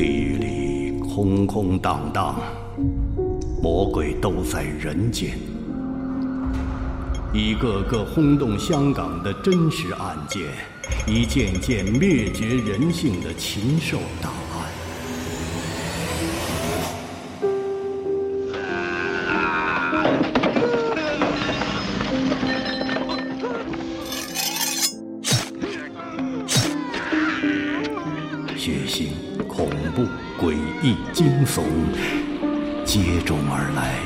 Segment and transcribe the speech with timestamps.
[0.00, 2.40] 地狱里空空荡荡，
[3.62, 5.38] 魔鬼都在人间。
[7.34, 10.44] 一个个轰动香港的真实案件，
[11.06, 14.32] 一件件灭绝人性的禽兽档
[32.92, 34.00] 接踵而来，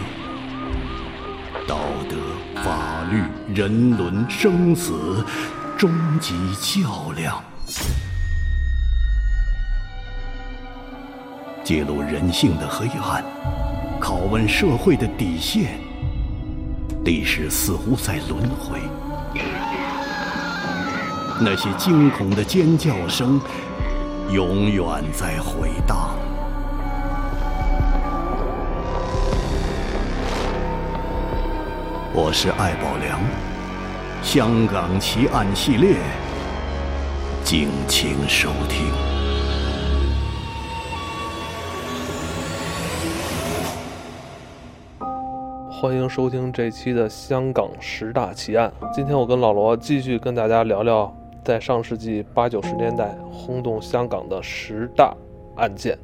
[1.66, 2.16] 道德、
[2.62, 3.22] 法律、
[3.54, 5.24] 人伦、生死，
[5.74, 7.42] 终极较量，
[11.64, 13.24] 揭露人性的黑暗，
[13.98, 15.80] 拷问社会的底线。
[17.06, 18.78] 历史似乎在轮回，
[21.40, 23.40] 那些惊恐的尖叫声。
[24.30, 26.10] 永远在回荡。
[32.16, 33.18] 我是艾宝良，
[34.22, 35.96] 香港奇案系列，
[37.42, 38.86] 敬请收听。
[45.68, 48.72] 欢迎收听这期的香港十大奇案。
[48.92, 51.12] 今天我跟老罗继续跟大家聊聊。
[51.42, 55.12] 在上世纪八九十年代轰动香港的十大
[55.56, 55.98] 案件，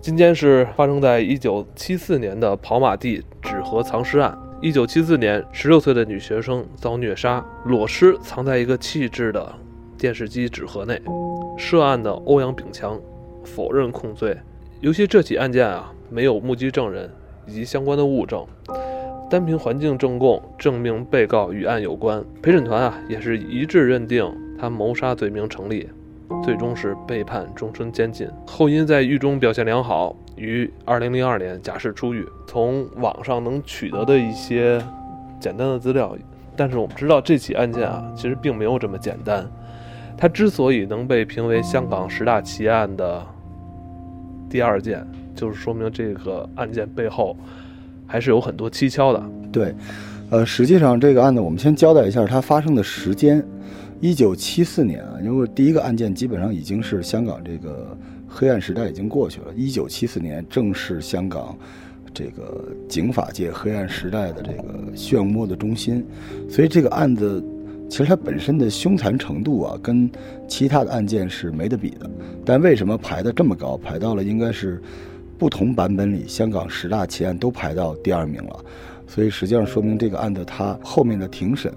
[0.00, 4.38] 今天是发生在一九七四年的跑马地纸盒藏尸案。
[4.64, 9.54] 一九七四年，十六岁的女学生遭虐杀，裸尸藏在一个弃置的
[9.98, 10.98] 电视机纸盒内。
[11.58, 12.98] 涉案的欧阳炳强
[13.44, 14.34] 否认控罪。
[14.80, 17.10] 尤其这起案件啊，没有目击证人
[17.46, 18.42] 以及相关的物证。
[19.28, 24.26] 单凭环境证供证明被告与案有关，陪审团啊也是一致认定
[24.58, 25.90] 他谋杀罪名成立，
[26.42, 28.26] 最终是被判终身监禁。
[28.46, 32.26] 后因在狱中表现良好，于二零零二年假释出狱。
[32.46, 34.82] 从网上能取得的一些
[35.40, 36.16] 简单的资料，
[36.56, 39.46] 但是我们知道这起案件啊其实并没有这么简单。
[40.16, 43.26] 它之所以能被评为香港十大奇案的
[44.48, 47.36] 第二件，就是说明这个案件背后。
[48.06, 49.22] 还是有很多蹊跷的。
[49.50, 49.74] 对，
[50.28, 53.42] 呃，实际上这个案子我们先交代一下它发生的时间，
[53.98, 57.96] 一九七四年啊，因为第一个案件基本上已经是香港这个
[58.34, 61.56] 黑暗时代已经过去了，一九七四年正是香港
[62.12, 66.04] 这个警法界黑暗时代的这个漩涡的中心，
[66.50, 67.40] 所以这个案子
[67.88, 70.10] 其实它本身的凶残程度啊，跟
[70.48, 72.10] 其他的案件是没得比的。
[72.44, 73.76] 但为什么排的这么高？
[73.76, 74.82] 排到了应该是。
[75.36, 78.64] 不同版本里，香港十大奇案都排到第二名了，
[79.04, 81.74] 所以实际上说明这个案子它后面的庭审，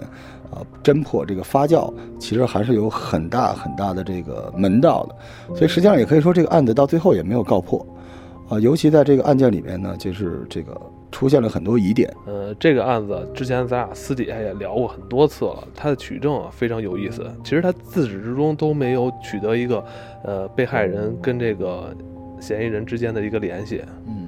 [0.51, 5.55] 啊，侦破这个发酵，其实还是有很大很大的这个门道的。
[5.55, 7.85] 所以实际上也可以说，这个案子到最后也没有告破，
[8.49, 10.79] 啊，尤其在这个案件里面呢，就是这个
[11.11, 12.13] 出现了很多疑点。
[12.25, 17.25] 呃，这个案子之前咱俩私底下也聊过很多次了，它的取证啊非常有意思。
[17.43, 19.83] 其实他自始至终都没有取得一个，
[20.23, 21.93] 呃，被害人跟这个。
[22.39, 24.27] 嫌疑人之间的一个联系，嗯，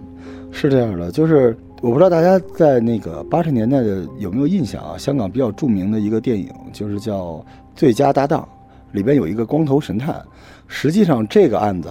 [0.52, 4.98] 是这样的，就是我不知道大家在那个八十年代的有没有印象啊？
[4.98, 7.36] 香港比较著名的一个电影就是叫
[7.74, 8.48] 《最佳搭档》，
[8.96, 10.22] 里边有一个光头神探。
[10.68, 11.90] 实际上，这个案子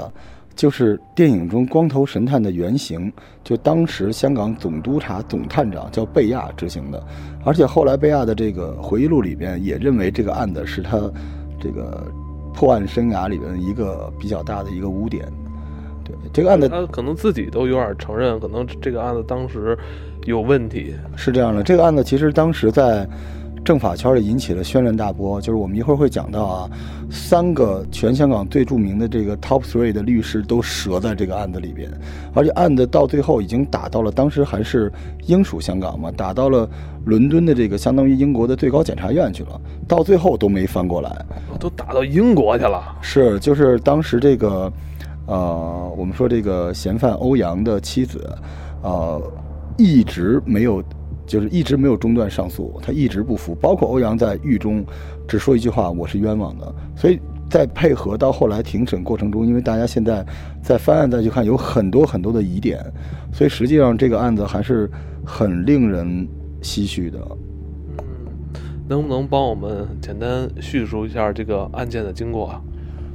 [0.54, 3.10] 就是电影中光头神探的原型，
[3.42, 7.02] 就当时香港总督察总探长叫贝亚执行的。
[7.42, 11.00] 而且后来贝亚的这个回忆录里边也认为这个案子是他
[11.58, 12.06] 这个
[12.52, 15.26] 破案生涯里边一个比较大的一个污点。
[16.32, 19.76] 这个案子，他可能自己都有点承认，可能这个案子当时
[20.26, 20.94] 有问题。
[21.16, 23.08] 是这样的，这个案子其实当时在
[23.64, 25.40] 政法圈里引起了轩然大波。
[25.40, 26.70] 就是我们一会儿会讲到啊，
[27.10, 31.90] 三个全香港最著名的这个 top three 的律师都折在这个案子里边，
[32.34, 34.90] 而且案子到最后已经打到了当时还是
[35.26, 36.68] 英属香港嘛，打到了
[37.04, 41.24] 伦敦的这个相当于英国的最高检察院去了，到最后都没翻过来，
[41.58, 42.96] 都打到英国去了。
[43.02, 44.72] 是，就是当时这个。
[45.28, 48.26] 呃，我们说这个嫌犯欧阳的妻子，
[48.82, 49.22] 呃，
[49.76, 50.82] 一直没有，
[51.26, 53.54] 就是一直没有中断上诉，他一直不服。
[53.56, 54.82] 包括欧阳在狱中
[55.28, 57.20] 只说一句话：“我是冤枉的。”所以
[57.50, 60.24] 在配合到后来庭审过程中，因为大家现在
[60.62, 62.82] 在翻案再去看，有很多很多的疑点，
[63.30, 64.90] 所以实际上这个案子还是
[65.26, 66.26] 很令人
[66.62, 67.20] 唏嘘的。
[67.98, 68.04] 嗯，
[68.88, 72.62] 能不能帮我们简单叙述一下这个案件的经过啊？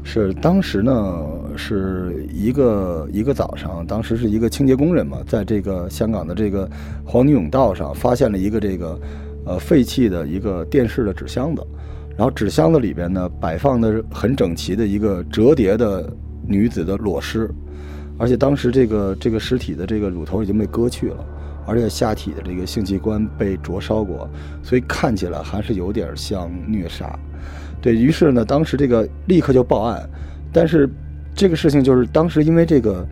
[0.05, 6.69] 是当时呢，是一个一个早上，当时是一个清洁工人嘛，在这个香港的这个
[7.05, 9.00] 黄泥涌道上，发现了一个这个
[9.45, 11.65] 呃废弃的一个电视的纸箱子，
[12.17, 16.07] 然后纸箱子里边呢摆放的很整齐的一个折叠的
[16.45, 17.50] 女子的裸尸，
[18.17, 21.25] 而且当时这个这个尸体的这个乳头已经被割去了，
[21.65, 24.29] 而且下体的这个性器官被灼烧过，
[24.61, 27.17] 所以看起来还是有点像虐杀。
[27.83, 30.09] 对于是呢，当时这个立刻就报案，
[30.53, 30.89] 但是
[31.35, 33.06] 这个事情就是当时因为这个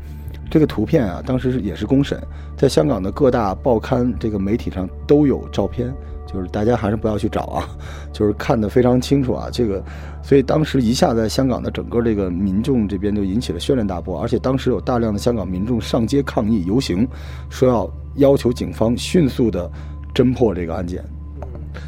[0.49, 2.17] 这个图片啊，当时也是公审，
[2.57, 5.93] 在香港的各大报刊这个媒体上都有照片。
[6.31, 7.67] 就是大家还是不要去找啊，
[8.13, 9.49] 就是看得非常清楚啊。
[9.51, 9.83] 这个，
[10.23, 17.05] 所以当时一下在香港的整个这个民众这边就引起了轩然大波，而且当时有大量的香港民众上街抗议游行，
[17.49, 19.69] 说要要求警方迅速的
[20.13, 21.03] 侦破这个案件。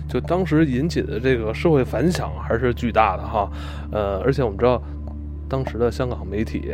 [0.07, 3.51] 就当时引起的这个社会反响还是巨大的哈。
[3.91, 4.81] 呃，而且我们知道，
[5.47, 6.71] 当时的香港媒体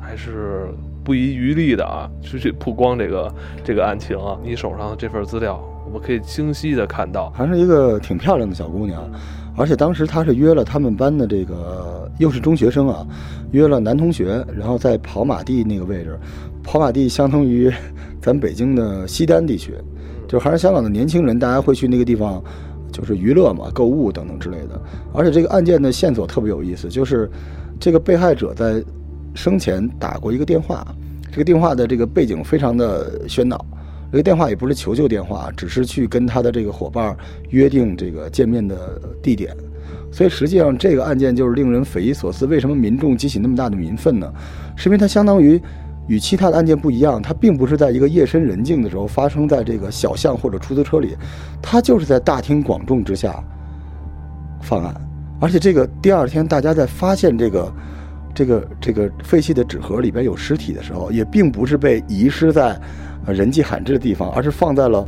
[0.00, 0.68] 还是
[1.04, 4.38] 不遗余力的啊，去去曝光这个这个案情啊。
[4.42, 5.62] 你手上的这份资料。
[5.86, 9.08] 我们可以清晰的看到，还是一个挺漂亮的小姑娘，
[9.56, 13.06] 而且当时她是约了他们班的这个，又是中学生啊，
[13.52, 16.18] 约了男同学，然后在跑马地那个位置，
[16.64, 17.72] 跑马地相当于
[18.20, 19.74] 咱北京的西单地区，
[20.28, 22.42] 就还是香港的年轻人，大家会去那个地方，
[22.92, 24.80] 就是娱乐嘛、购物等等之类的。
[25.12, 27.30] 而且这个案件的线索特别有意思，就是
[27.78, 28.82] 这个被害者在
[29.34, 30.86] 生前打过一个电话，
[31.30, 33.64] 这个电话的这个背景非常的喧闹。
[34.12, 37.14] 这个电话也不是求救电话，只是去跟他的这个伙伴
[37.50, 39.54] 约定这个见面的地点，
[40.12, 42.46] 所以实际上这个案件就是令人匪夷所思。
[42.46, 44.32] 为什么民众激起那么大的民愤呢？
[44.76, 45.60] 是因为它相当于
[46.06, 51.16] 与其他的案件不一样，它并不是在一个夜深人静的时候发生在这个小巷或者出租车里，
[51.60, 53.42] 它就是在大庭广众之下
[54.60, 54.94] 犯案，
[55.40, 57.72] 而且这个第二天大家在发现这个
[58.34, 62.80] 这个这个废弃的纸盒里边有尸体的时候，也并不是被遗失在。
[63.26, 65.04] 人迹罕至的地方，而是放在了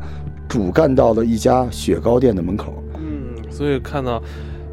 [0.48, 2.74] 主干道的一家雪糕店的门口。
[2.96, 4.20] 嗯，所以看到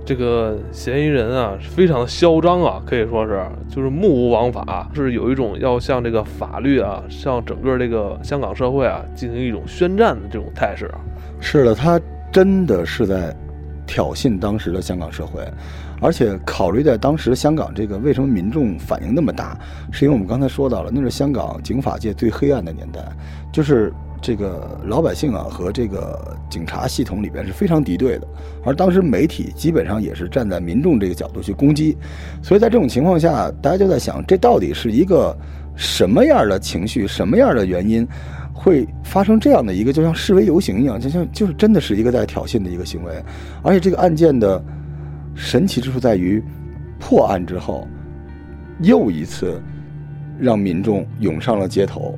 [0.06, 10.90] 这个嫌疑人啊，非常的嚣张啊，可以说是就是目无王法，是有一种要向这个法律啊，向整个这个香港社会啊进行一种宣战的这种态势。
[11.40, 12.00] 是的，他
[12.31, 13.36] 真的是在
[13.88, 15.42] 挑衅当时的香港社会。
[16.02, 19.57] 而且考虑在当时香港这个为什么民众反应那么大，
[19.92, 23.02] 是因为我们刚才说到了，那是香港警法界最黑暗的年代，
[23.52, 28.27] 就是这个老百姓啊和这个警察系统里边是非常敌对的，
[28.63, 31.97] 而当时媒体基本上也是站在民众这个角度去攻击，
[32.41, 35.35] 所以在这种情况下，大家就在想，这到底是一个
[35.75, 38.07] 什么样的情绪，什么样的原因，
[38.53, 43.13] 会发生这样的一个就像示威游行一样，就像就是真的是一个在挑衅的一个行为，
[43.61, 44.63] 而且这个案件的。
[45.38, 46.41] 神奇之处在于，
[46.97, 47.85] 破案之后，
[48.79, 49.61] 又一次
[50.39, 52.18] 让民众涌上了街头。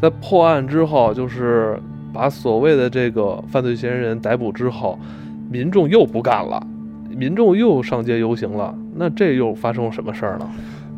[0.00, 1.78] 在破案之后，就是
[2.12, 4.98] 把所谓的这个犯罪嫌疑人逮捕之后，
[5.50, 6.66] 民众又不干了，
[7.10, 8.74] 民众又上街游行了。
[8.94, 10.48] 那这又发生了什么事儿呢？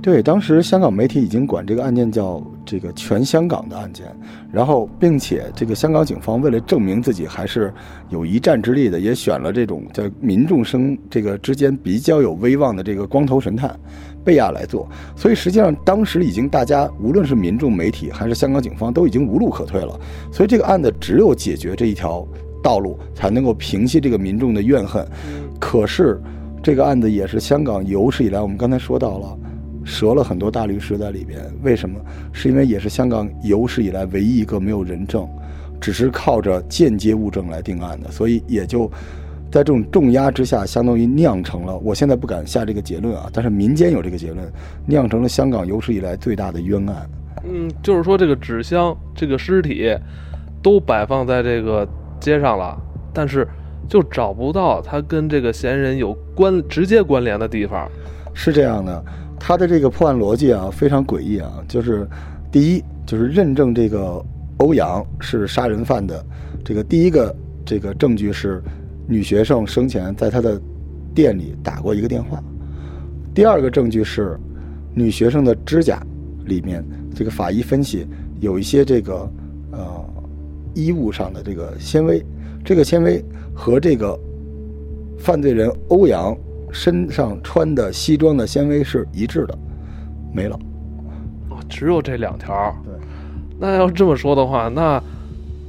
[0.03, 4.07] 对，当时香港媒体已经管这个案件叫这个全香港的案件，
[4.51, 7.71] 然后并且这个香港警方为了证明自己还是
[8.09, 13.79] 有一战之力的，也选了这种在民众生这个之间比较有威望的这个光头神探
[14.25, 14.89] 贝亚来做。
[15.15, 20.01] 所以实际上当时已经大家无论是民众、媒体还是香港警方都已经无路可退了，
[20.33, 22.27] 所以这个案子只有解决这一条
[22.63, 25.07] 道路才能够平息这个民众的怨恨。
[25.59, 26.19] 可是
[26.63, 29.39] 这个案子也是香港有史以来我们刚才说到了。
[29.85, 31.99] 折了很多大律师在里边，为什么？
[32.33, 35.29] 是因为也是香港有史以来唯一一个没有人证，
[35.81, 38.87] 只是靠着间接物证来定案的，所以也就
[39.51, 41.77] 在这种重压之下，相当于酿成了。
[41.79, 44.47] 我现在不敢下这个结论啊，但是民间有这个结论，
[44.87, 47.11] 酿成了香港有史以来最大的冤案。
[47.45, 49.97] 嗯，就是说这个纸箱、这个尸体
[50.63, 51.89] 都摆放在这个
[52.21, 52.79] 街上了，
[53.15, 53.49] 但是
[53.89, 57.91] 就找不到它跟这个嫌疑人有关直接关联的地方。
[58.35, 59.03] 是这样的。
[59.43, 62.07] 他的这个破案逻辑啊，非常诡异啊，就是
[62.53, 64.23] 第一，就是认证这个
[64.59, 66.23] 欧阳是杀人犯的，
[66.63, 68.63] 这个第一个这个证据是
[69.09, 70.61] 女学生生前在他的
[71.15, 72.41] 店里打过一个电话，
[73.35, 74.39] 第二个证据是
[74.95, 76.01] 女学生的指甲
[76.45, 78.07] 里面这个法医分析
[78.41, 79.33] 有一些这个
[79.73, 80.05] 呃
[80.75, 82.23] 衣物上的这个纤维，
[82.63, 84.17] 这个纤维和这个
[85.19, 86.37] 犯罪人欧阳。
[86.73, 89.59] 身上穿的西装的纤维是一致的，
[90.33, 90.59] 没了。
[91.49, 92.75] 哦，只有这两条。
[92.85, 92.93] 对。
[93.59, 95.03] 那要这么说的话，那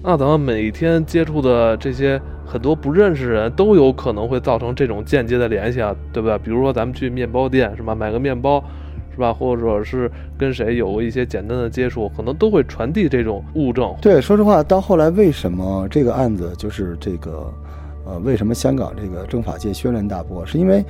[0.04, 6.38] 那咱们每天接触的这些很多不认识人都有可能会造成这种间接的联系啊，对不对？
[6.40, 8.64] 比如说咱们去面包店是吧，买个面包
[9.12, 13.94] 是吧，或者是跟谁有过一些简单的接触，可能都会传递这种物证。
[14.02, 17.54] 对，说实话，到后来为什么这个案子就是这个？
[18.12, 20.46] 呃，为什么香港这个政法界轩然大波？
[20.46, 20.84] 是因为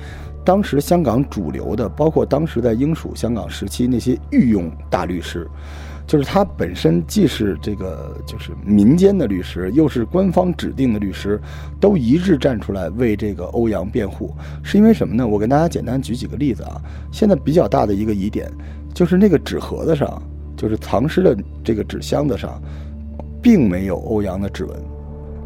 [0.44, 5.48] 当时香港主流的，包括当时在英属香港时期那些御用大律师，
[6.04, 11.40] 就是他本身既是这个就是民间的律师，又是官方指定的律师，
[11.78, 14.34] 都一致站出来为这个欧阳辩护。
[14.64, 15.24] 是因为什么呢？
[15.24, 16.82] 我跟大家简单举几个例子啊。
[17.12, 18.50] 现在比较大的一个疑点，
[18.92, 20.20] 就是那个纸盒子上，
[20.56, 22.60] 就是藏尸的这个纸箱子上，
[23.40, 24.76] 并没有欧阳的指纹。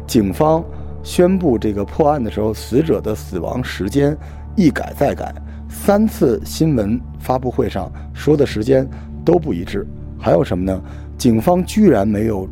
[0.07, 0.65] 警方。
[1.07, 4.15] 宣布这个破案的时候，死者的死亡时间
[4.57, 5.33] 一改再改，
[5.69, 8.85] 三次新闻发布会上说的时间
[9.23, 9.87] 都不一致。
[10.19, 10.81] 还有什么呢？
[11.17, 12.45] 警方居然没有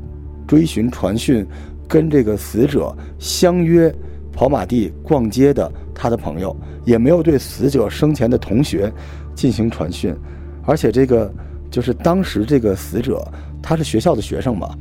[0.48, 1.46] 追寻传讯，
[1.86, 3.94] 跟这个死者相约
[4.32, 8.90] 跑马地逛街的他的朋友，也没有对死者生前的同学
[9.36, 10.16] 进行传讯。
[10.64, 11.30] 而且这个
[11.70, 13.22] 就是当时这个死者
[13.62, 14.74] 他是学校的学生嘛，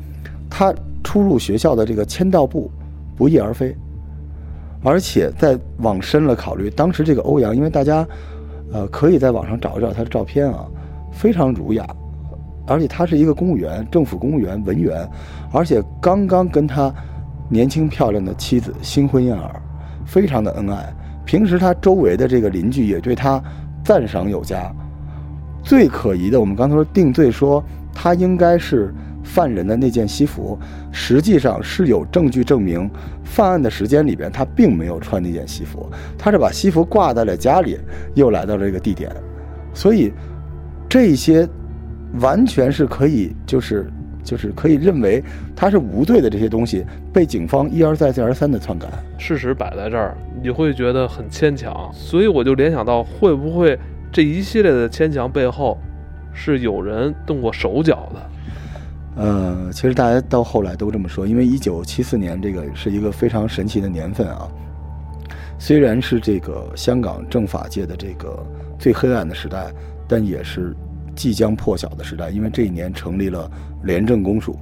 [0.48, 2.70] 他出入学校的这个签到簿。
[3.16, 3.76] 不翼而飞，
[4.82, 8.06] 而且再往深了考虑，当时这个欧阳，因为大家，
[8.72, 10.66] 呃，可以在网上找一找他的照片啊，
[11.12, 11.86] 非常儒雅，
[12.66, 15.08] 而且他是一个公务员，政府公务员文员，
[15.52, 16.92] 而且刚刚跟他
[17.48, 19.62] 年轻漂亮的妻子新婚燕尔，
[20.04, 20.92] 非常的恩爱。
[21.24, 23.42] 平时他周围的这个邻居也对他
[23.84, 24.70] 赞赏有加。
[25.62, 27.62] 最可疑的，我们刚才说定罪，说
[27.94, 28.92] 他应该是。
[29.24, 30.56] 犯人的那件西服，
[30.92, 32.88] 实际上是有证据证明，
[33.24, 37.78] 犯案的时间里边他并没有穿那件西服，他是把西服挂在了家里，
[38.14, 39.10] 又来到了这个地点，
[39.72, 40.12] 所以
[40.88, 41.48] 这些
[42.20, 43.90] 完全是可以，就是
[44.22, 45.22] 就是可以认为
[45.56, 48.86] 他是无罪的这些东西，被警方一而再再而三的篡改。
[49.18, 53.78] 事实摆在这儿，你会觉得很牵强，所以我就联想到，会不会
[54.12, 55.78] 这一系列的牵强背后，
[56.32, 58.30] 是有人动过手脚的？
[59.16, 64.48] 呃，其实大家到后来都这么说，因为一九七四年这个是一个非常神奇的年份啊。
[65.58, 68.44] 虽然是这个香港政法界的这个
[68.78, 69.72] 最黑暗的时代，
[70.08, 70.74] 但也是
[71.14, 73.50] 即将破晓的时代，因为这一年成立了
[73.84, 74.58] 廉政公署。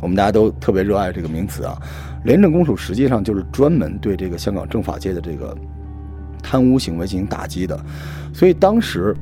[0.00, 1.80] 我们大家都特别热爱这个名词啊。
[2.24, 5.56] 廉政公署实际上就是专门对这个香港政法界的这个
[6.42, 7.80] 贪污行为进行打击的，
[8.34, 9.16] 所以当时，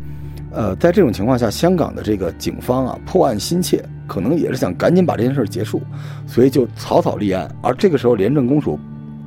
[0.53, 3.85] 呃，在这种情况下，香港的这个警方啊，破案心切。
[4.07, 5.81] 可能也是想赶紧把这件事结束，
[6.27, 7.49] 所以就草草立案。
[7.63, 8.77] 而这个时候，廉政公署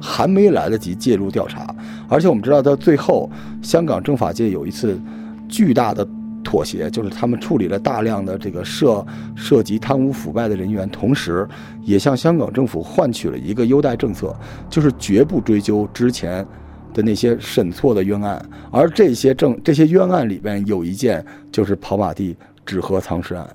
[0.01, 1.73] 还没来得及介入调查。
[2.09, 4.99] 而且我们知道，到最后，香港政法界有一次
[5.47, 6.05] 巨大的
[6.43, 9.05] 妥协，就是他们处理了大量的这个涉
[9.37, 11.47] 涉及贪污腐败的人员，同时
[11.81, 14.35] 也向香港政府换取了一个优待政策，
[14.69, 16.45] 就是绝不追究之前
[16.93, 18.43] 的那些审错的冤案。
[18.71, 22.35] 而这些证这些冤案里边有一件就是跑马地
[22.65, 23.47] 纸盒藏尸案。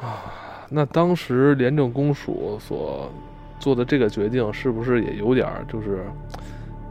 [0.00, 0.24] 啊，
[0.70, 3.10] 那当时廉政公署所
[3.58, 6.04] 做的这个决定，是不是也有点就是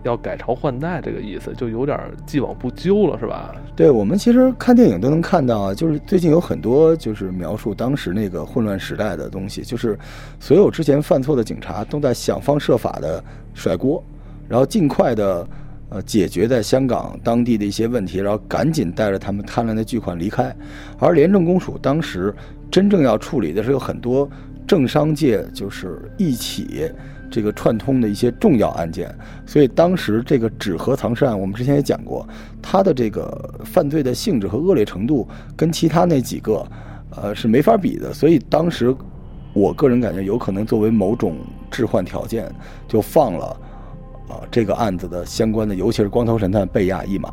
[0.03, 3.55] 要改朝换代这个意思，就有点既往不咎了，是吧？
[3.75, 9.97] 对我们其实看电影都能看到，就是最近有很多就是描述当时那个混乱时代的东西，就是
[10.39, 13.23] 所有之前犯错的警察都在想方设法的
[13.53, 14.03] 甩锅，
[14.47, 15.47] 然后尽快的
[15.89, 20.55] 呃解决在香港当地的一些问题，然后赶紧带着他们贪婪的巨款离开，
[20.99, 22.33] 而廉政公署当时。
[22.71, 24.27] 真正要处理的是有很多
[24.67, 26.91] 政商界就是一起
[27.31, 32.27] 这个串通的一些重要案件，所以当时这个纸盒藏尸案，我们之前也讲过，
[32.61, 35.25] 它的这个犯罪的性质和恶劣程度
[35.55, 36.67] 跟其他那几个，
[37.15, 38.11] 呃是没法比的。
[38.11, 38.93] 所以当时
[39.53, 41.37] 我个人感觉有可能作为某种
[41.71, 42.51] 置换条件，
[42.89, 43.55] 就放了
[44.27, 47.31] 啊这个案子的相关的，尤其是光头神探被押一马。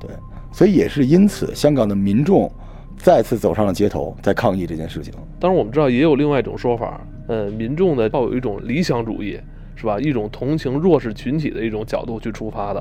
[0.00, 0.10] 对，
[0.52, 2.50] 所以也是因此，香港的民众。
[2.98, 5.12] 再次走上了街头，在抗议这件事情。
[5.38, 9.38] 当然，我们知道也有另外一种说法，呃，民众呢抱有一种理想主义，
[9.76, 10.00] 是吧？
[10.00, 12.80] 一种同情弱势群体的一种角度去出发的，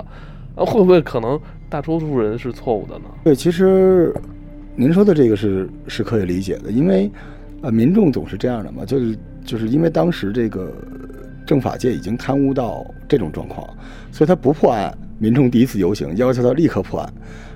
[0.56, 1.38] 啊，会不会可能
[1.70, 3.04] 大多数人是错误的呢？
[3.25, 4.15] 对，其实
[4.74, 7.12] 您说的这个是是可以理解的，因为
[7.62, 10.72] 呃，民众总是这样的嘛，就是就是因为当时这个
[11.45, 13.67] 政法界已经贪污到这种状况，
[14.11, 17.13] 所以他不破案，民众第一次游行要求他立刻破案。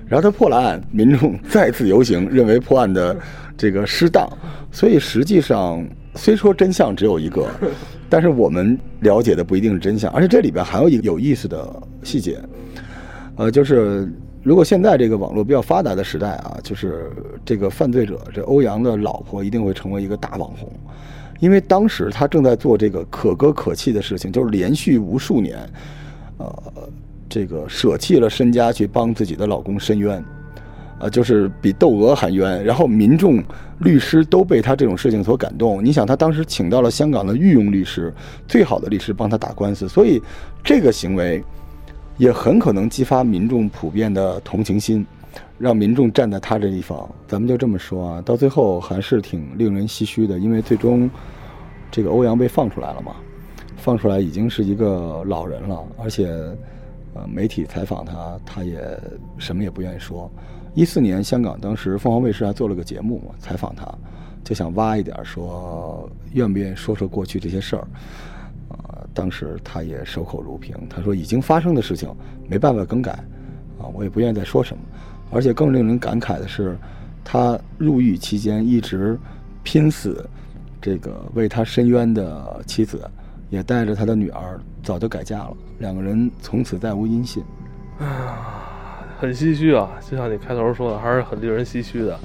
[0.08, 3.16] 然后他破了案，民众再次游行，认为破案的
[3.56, 4.28] 这个失当，
[4.72, 7.48] 所以实际上虽说真相只有一个，
[8.10, 11.64] 但是我们了解的不一定是真相，而且这里边还有一个有意思的
[12.02, 12.40] 细节，
[13.36, 17.12] 呃，就是如果现在这个网络比较发达的时代啊，就是
[17.44, 20.68] 这个犯罪者这欧阳的老婆一定会成为一个大网红，
[21.40, 25.58] 因为当时他正在做这个可歌可泣的事情，就是连续无数年，
[26.38, 26.62] 呃。
[27.32, 30.20] 这个舍弃了身家去帮自己的老公申冤，
[30.98, 32.64] 呃，就是比窦娥还冤。
[32.64, 33.40] 然后民众、
[33.78, 35.80] 律师都被他这种事情所感动。
[35.84, 38.12] 你想，他当时请到了香港的御用律师，
[38.48, 40.20] 最好的律师帮他打官司，所以
[40.64, 41.40] 这个行为
[42.16, 45.06] 也很可能激发民众普遍的同情心，
[45.58, 47.08] 让民众站在他这一方。
[47.26, 51.08] 咱们就这么说啊，到最后还是挺令人唏嘘的，因为最终
[51.90, 53.16] 这个欧阳被放出来了嘛，
[53.76, 56.28] 放出来已经是一个老人了，而且
[57.14, 58.80] 呃，媒体采访他，他也
[59.38, 60.30] 什么也不愿意说。
[60.74, 63.92] 一四年，香港当时凤凰卫视还做了个节目嘛，采访他，
[64.44, 67.86] 就想挖一点说愿不愿意说说过去这些事儿。
[68.68, 72.08] 啊，当时他也守口如瓶，他说已经发生的事情
[72.48, 73.10] 没办法更改，
[73.80, 74.82] 啊，我也不愿意再说什么。
[75.30, 76.76] 而且更令人感慨的是，
[77.24, 79.18] 他入狱期间一直
[79.62, 80.28] 拼死，
[80.80, 83.08] 这个为他伸冤的妻子，
[83.48, 87.42] 也带着他的女儿早就改嫁了，两个人从此再无音信。
[89.18, 92.18] 很唏嘘啊，就像你开头说的，还是很令人唏嘘的。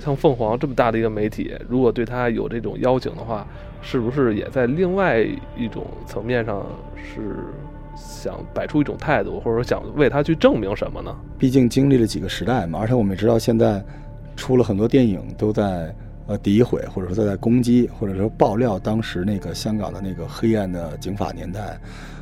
[0.00, 3.46] 像凤凰这么大的一个媒体，如果对他有这种邀请的话，
[3.80, 5.20] 是不是也在另外
[5.56, 6.66] 一种层面上
[6.96, 7.36] 是
[7.96, 11.14] 想摆出一种态度，或者说想为他去证明什么呢？
[11.38, 13.82] 毕竟经历了几个时代嘛，而且我们也知道现在
[14.36, 15.94] 出了很多电影都在
[16.26, 21.78] 呃诋毁，或者说都在攻击，或者说爆料当时那个香港的那个黑暗的警法年代，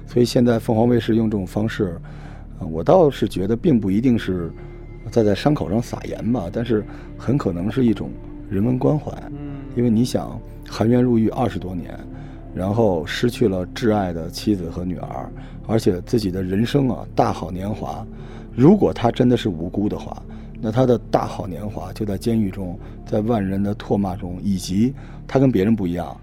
[0.06, 1.98] 所以现在凤凰卫视用这种方式。
[2.70, 4.52] 我倒是觉得，并不一定是
[5.10, 6.84] 在在伤口上撒盐吧，但是
[7.16, 8.10] 很可能是一种
[8.50, 9.10] 人文关怀。
[9.30, 11.98] 嗯，因为你想，含冤入狱二十多年，
[12.54, 15.30] 然后失去了挚爱的妻子和女儿，
[15.66, 18.04] 而且自己的人生啊大好年华，
[18.54, 20.22] 如果他真的是无辜的话，
[20.60, 24.92] 那他的大好年华就在监狱中，在万人的唾骂中，以及
[25.26, 26.16] 他跟别人不一样，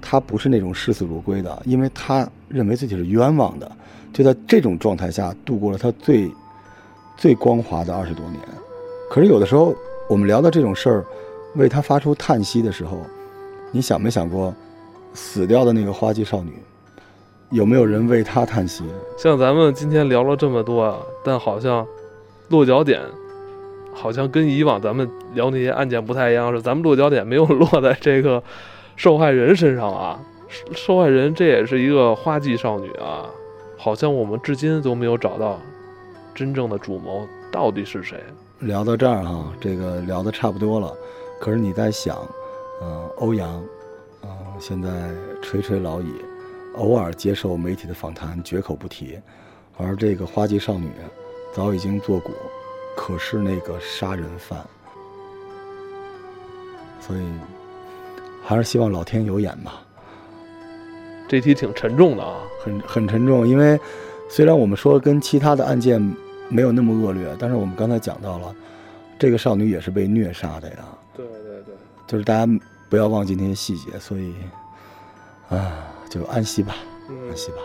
[0.00, 3.70] 他不是那种视死如归的，因为他认为自己是冤枉的。
[4.12, 6.30] 就在这种状态下度过了他最
[7.16, 8.38] 最光滑的二十多年。
[9.10, 9.74] 可是有的时候，
[10.08, 11.04] 我们聊到这种事儿，
[11.56, 12.98] 为他发出叹息的时候，
[13.70, 14.54] 你想没想过，
[15.14, 16.52] 死掉的那个花季少女，
[17.50, 18.84] 有没有人为她叹息？
[19.16, 21.86] 像咱们今天聊了这么多啊，但好像
[22.48, 23.00] 落脚点，
[23.92, 28.42] 好像跟以往咱们聊那些案件不太一样，是咱们落脚点没有落在这个
[28.96, 30.18] 受害人身上啊。
[30.74, 33.26] 受害人这也是一个花季少女啊。
[33.78, 35.58] 好像我们至今都没有找到
[36.34, 38.22] 真正的主谋到底是谁。
[38.60, 40.94] 聊到这儿哈，这个聊的差不多了。
[41.40, 42.16] 可是你在想，
[42.80, 43.62] 呃，欧阳，呃，
[44.64, 45.10] 现在
[45.42, 46.06] 垂垂老矣，
[46.76, 49.18] 偶尔接受媒体的访谈，绝口不提。
[49.76, 50.88] 而这个花季少女
[51.52, 52.30] 早已经作古，
[52.96, 54.64] 可是那个杀人犯。
[57.00, 57.20] 所以，
[58.40, 59.82] 还是希望老天有眼吧。
[61.26, 63.48] 这题挺沉重的啊，很很沉重。
[63.48, 63.76] 因为
[64.28, 66.00] 虽然我们说跟其他的案件
[66.48, 68.54] 没有那么恶劣，但是我们刚才讲到了，
[69.18, 70.76] 这个少女也是被虐杀的呀。
[71.16, 71.74] 对对对，
[72.06, 72.46] 就是大家
[72.92, 74.34] 不要忘记那些细节，所以
[75.48, 75.72] 啊，
[76.10, 76.76] 就安息吧，
[77.08, 77.56] 安息吧。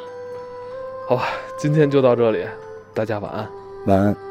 [1.09, 1.25] 好吧，
[1.57, 2.47] 今天就到这里，
[2.93, 3.49] 大家晚安，
[3.87, 4.26] 晚安。